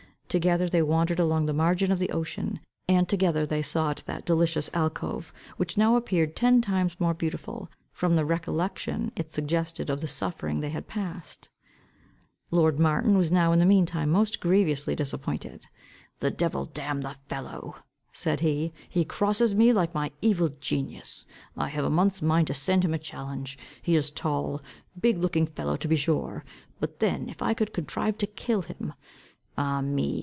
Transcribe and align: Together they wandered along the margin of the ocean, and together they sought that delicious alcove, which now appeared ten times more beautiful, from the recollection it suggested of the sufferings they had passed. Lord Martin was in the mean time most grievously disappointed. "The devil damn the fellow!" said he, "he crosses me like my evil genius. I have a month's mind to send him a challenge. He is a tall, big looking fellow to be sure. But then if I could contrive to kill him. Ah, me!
Together 0.31 0.69
they 0.69 0.81
wandered 0.81 1.19
along 1.19 1.45
the 1.45 1.51
margin 1.53 1.91
of 1.91 1.99
the 1.99 2.09
ocean, 2.11 2.61
and 2.87 3.09
together 3.09 3.45
they 3.45 3.61
sought 3.61 4.01
that 4.05 4.25
delicious 4.25 4.69
alcove, 4.73 5.33
which 5.57 5.75
now 5.75 5.97
appeared 5.97 6.37
ten 6.37 6.61
times 6.61 6.97
more 7.01 7.13
beautiful, 7.13 7.69
from 7.91 8.15
the 8.15 8.23
recollection 8.23 9.11
it 9.17 9.29
suggested 9.29 9.89
of 9.89 9.99
the 9.99 10.07
sufferings 10.07 10.61
they 10.61 10.69
had 10.69 10.87
passed. 10.87 11.49
Lord 12.49 12.79
Martin 12.79 13.17
was 13.17 13.29
in 13.29 13.59
the 13.59 13.65
mean 13.65 13.85
time 13.85 14.09
most 14.09 14.39
grievously 14.39 14.95
disappointed. 14.95 15.65
"The 16.19 16.31
devil 16.31 16.63
damn 16.63 17.01
the 17.01 17.17
fellow!" 17.27 17.75
said 18.13 18.39
he, 18.39 18.71
"he 18.87 19.03
crosses 19.03 19.53
me 19.53 19.73
like 19.73 19.93
my 19.93 20.11
evil 20.21 20.47
genius. 20.61 21.25
I 21.57 21.67
have 21.67 21.83
a 21.83 21.89
month's 21.89 22.21
mind 22.21 22.47
to 22.47 22.53
send 22.53 22.85
him 22.85 22.93
a 22.93 22.97
challenge. 22.97 23.57
He 23.81 23.97
is 23.97 24.07
a 24.09 24.13
tall, 24.13 24.61
big 24.97 25.17
looking 25.17 25.47
fellow 25.47 25.75
to 25.75 25.89
be 25.89 25.97
sure. 25.97 26.45
But 26.79 26.99
then 26.99 27.27
if 27.27 27.41
I 27.41 27.53
could 27.53 27.73
contrive 27.73 28.17
to 28.19 28.27
kill 28.27 28.61
him. 28.61 28.93
Ah, 29.57 29.81
me! 29.81 30.19